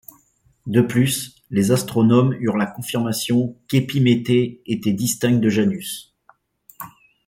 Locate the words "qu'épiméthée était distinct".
3.67-5.37